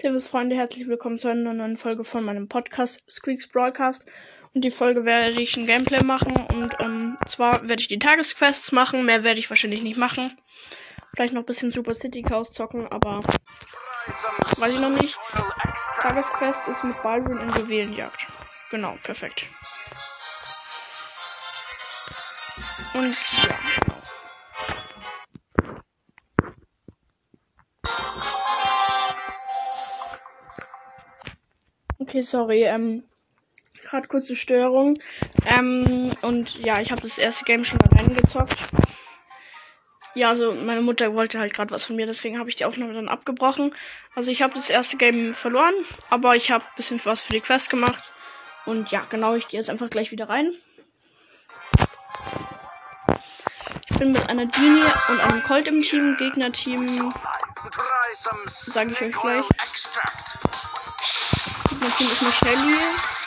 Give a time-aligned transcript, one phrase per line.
[0.00, 4.06] Servus Freunde, herzlich willkommen zu einer neuen Folge von meinem Podcast Squeaks Broadcast.
[4.54, 8.72] Und die Folge werde ich ein Gameplay machen und ähm, zwar werde ich die Tagesquests
[8.72, 10.38] machen, mehr werde ich wahrscheinlich nicht machen.
[11.14, 13.20] Vielleicht noch ein bisschen Super City Chaos zocken, aber
[14.56, 15.18] weiß ich noch nicht.
[15.96, 18.26] Tagesquest ist mit Baldwin in Juwelenjagd.
[18.70, 19.44] Genau, perfekt.
[22.94, 23.14] Und
[23.44, 23.89] ja,
[32.10, 33.04] Okay, sorry, ähm,
[33.84, 34.98] gerade kurze Störung.
[35.46, 38.58] Ähm, und ja, ich habe das erste Game schon alleine gezockt.
[40.16, 42.94] Ja, also meine Mutter wollte halt gerade was von mir, deswegen habe ich die Aufnahme
[42.94, 43.72] dann abgebrochen.
[44.16, 45.72] Also ich habe das erste Game verloren,
[46.10, 48.02] aber ich habe bisschen was für die Quest gemacht.
[48.66, 50.52] Und ja, genau, ich gehe jetzt einfach gleich wieder rein.
[53.88, 57.14] Ich bin mit einer Genie und einem Colt im Team, Gegnerteam.
[58.48, 59.44] Sage ich euch gleich.
[61.80, 62.78] Gegnerteam ist eine Shelly,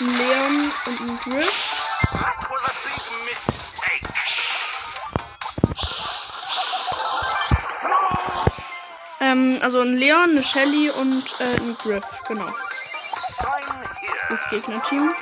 [0.00, 1.52] ein Leon und ein Griff.
[9.20, 12.48] Ähm, also ein Leon, eine Shelly und äh, ein Griff, genau.
[14.30, 15.14] Das Gegnerteam.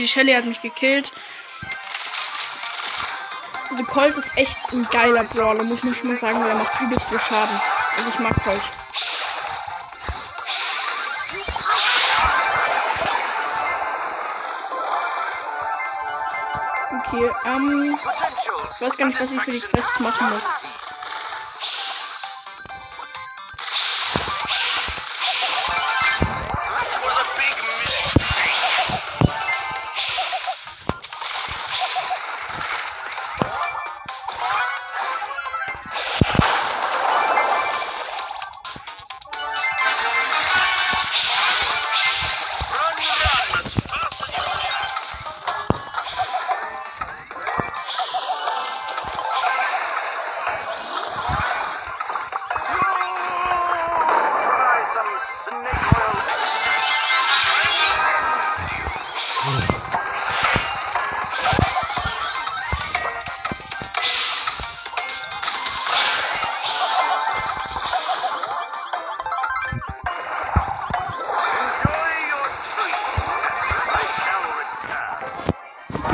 [0.00, 1.12] Okay, die Shelly hat mich gekillt.
[3.68, 6.80] Also Colt ist echt ein geiler Brawler, muss man schon mal sagen, weil er macht
[6.80, 7.60] übelst viel Schaden.
[7.98, 8.62] Also ich mag Colt.
[16.98, 17.98] Okay, ähm,
[18.72, 20.79] ich weiß gar nicht, was ich für die Quests machen muss.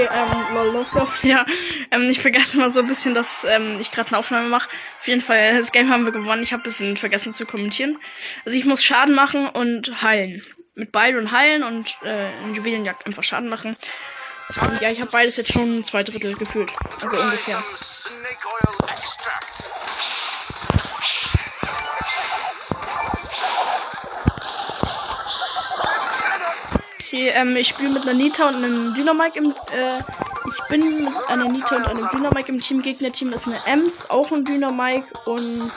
[0.00, 1.08] Ähm, lol, los, los.
[1.22, 1.44] Ja,
[1.90, 4.68] ähm, ich vergesse mal so ein bisschen, dass ähm, ich gerade eine Aufnahme mache.
[4.68, 6.42] Auf jeden Fall, das Game haben wir gewonnen.
[6.42, 7.98] Ich habe ein bisschen vergessen zu kommentieren.
[8.44, 10.42] Also ich muss Schaden machen und heilen.
[10.74, 13.76] Mit Byron heilen und äh, in Juwelenjagd einfach Schaden machen.
[14.60, 16.72] Und ja, ich habe beides jetzt schon zwei Drittel gefühlt.
[16.94, 17.62] Also ungefähr.
[27.08, 31.14] Okay, ähm, ich spiele mit einer Nita und einem Dynamike im, äh, ich bin mit
[31.30, 32.82] einer Nita und einem Dynamike im Team.
[32.82, 35.72] Gegnerteam ist eine Ems, auch ein Dynamike und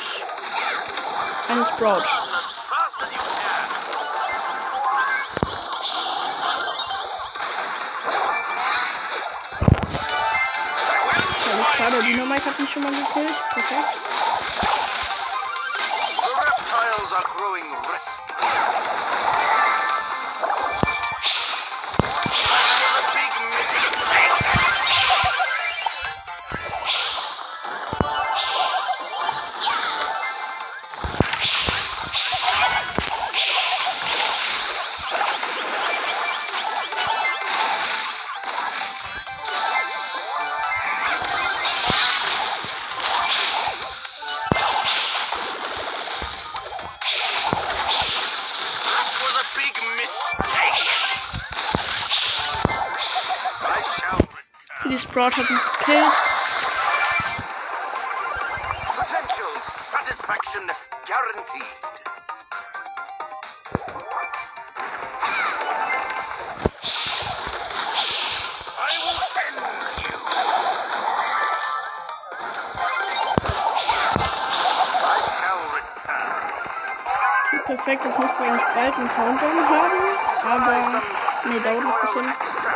[1.47, 2.03] eine Sprout.
[11.77, 13.35] Klar, der Dynamike hat mich schon mal gekillt.
[13.53, 13.87] Perfekt.
[16.71, 19.40] reptiles are growing restless.
[54.91, 56.11] Die Sprout hat mich gekillt.
[58.93, 60.69] Potential satisfaction
[61.07, 61.63] guaranteed.
[68.77, 69.59] I will end
[70.03, 70.17] you.
[75.07, 76.35] I shall return.
[77.65, 80.01] Perfekt, das müsste eigentlich bald einen Countdown haben.
[80.51, 80.75] Aber,
[81.45, 82.70] nee, dauert noch ein bisschen.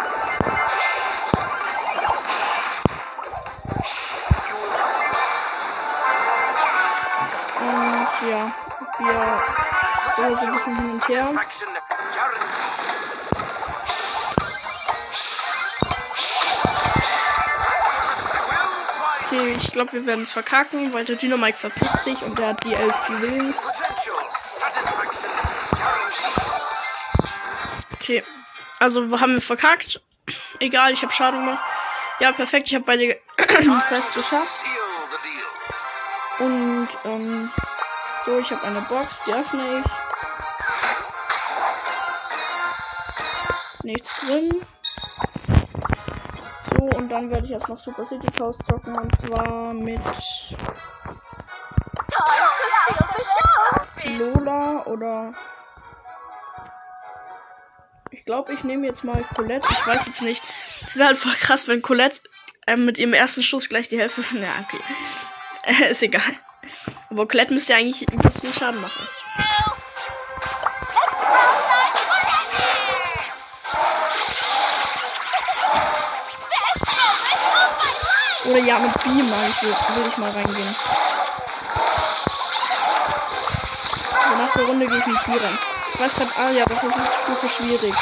[9.05, 9.39] Wir
[10.17, 11.29] so ein bisschen hin und her.
[19.25, 22.63] Okay, ich glaube, wir werden es verkacken, weil der Dynamike verpisst sich und der hat
[22.63, 23.53] die elf Juwelen.
[27.93, 28.23] Okay,
[28.79, 30.01] also haben wir verkackt.
[30.59, 31.63] Egal, ich habe Schaden gemacht.
[32.19, 34.63] Ja, perfekt, ich habe beide Quests geschafft.
[36.39, 37.51] Und, ähm,
[38.25, 39.85] so, ich habe eine Box, die öffne ich.
[43.83, 44.61] Nichts drin.
[46.71, 50.01] So, und dann werde ich jetzt noch Super City Coast zocken und zwar mit
[54.17, 55.33] Lola oder.
[58.09, 59.67] Ich glaube, ich nehme jetzt mal Colette.
[59.69, 60.41] Ich weiß jetzt nicht.
[60.87, 62.21] Es wäre halt voll krass, wenn Colette
[62.65, 64.23] ähm, mit ihrem ersten Schuss gleich die Hälfte.
[64.35, 64.79] Ja, okay.
[65.63, 66.21] Äh, ist egal.
[67.15, 69.07] Aber Colette müsste eigentlich ein bisschen Schaden machen.
[78.43, 79.49] Oder ja, mit B mal.
[79.49, 80.75] Ich will, will ich mal reingehen.
[84.25, 85.57] Also nach der Runde gehe ich mit B rein.
[85.93, 87.93] Ich weiß grad, ah ja, das ist super schwierig.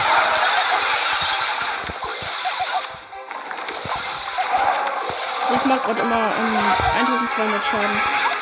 [5.54, 6.57] Ich mach grad immer ähm,
[6.98, 8.33] 1200 Schaden.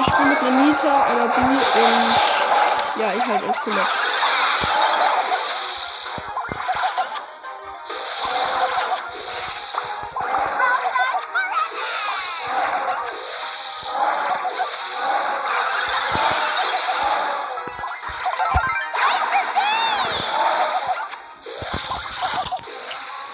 [0.00, 2.16] Ich spiele mit einer Nita oder B und
[2.96, 3.86] ja, ich halt als Colette.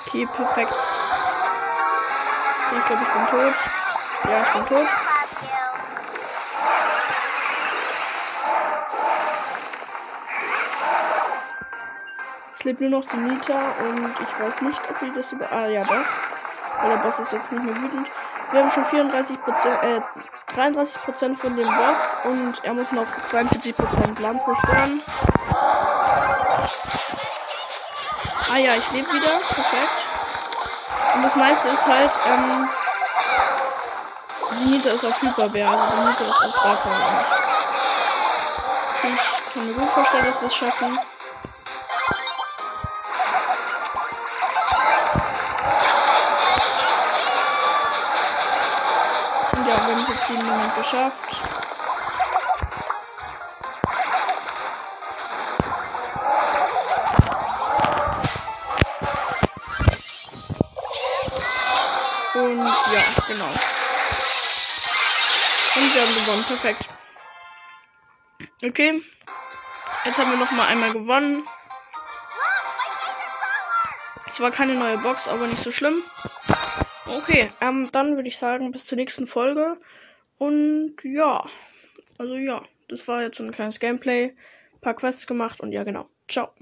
[0.08, 0.74] Okay, perfekt.
[2.72, 3.54] Ich glaube, ich bin tot.
[4.28, 5.15] Ja, ich bin tot.
[12.66, 15.52] Lebt nur noch die Nita und ich weiß nicht, ob wir das über.
[15.52, 16.82] Ah, ja, doch.
[16.82, 18.08] Weil der Boss ist jetzt nicht mehr wütend.
[18.50, 19.36] Wir haben schon 34%
[19.82, 20.00] äh,
[20.56, 25.00] 33% von dem Boss und er muss noch 42% Land zerstören.
[28.52, 29.28] Ah ja, ich lebe wieder.
[29.28, 29.92] Perfekt.
[31.14, 32.68] Und das meiste ist halt, ähm,
[34.58, 37.26] die Nita ist auf Hyperbär, also die Nita ist auf Rafa.
[39.04, 40.98] Ich kann mir gut vorstellen, dass wir es schaffen.
[50.28, 51.16] 7 Minuten geschafft.
[62.34, 63.46] Und ja, genau.
[65.76, 66.44] Und wir haben gewonnen.
[66.44, 66.84] Perfekt.
[68.64, 69.02] Okay.
[70.04, 71.46] Jetzt haben wir noch mal einmal gewonnen.
[74.26, 76.02] Es war keine neue Box, aber nicht so schlimm.
[77.06, 79.78] Okay, ähm, dann würde ich sagen, bis zur nächsten Folge.
[80.38, 81.44] Und ja,
[82.18, 84.34] also ja, das war jetzt so ein kleines Gameplay.
[84.80, 86.06] Paar Quests gemacht und ja, genau.
[86.28, 86.52] Ciao.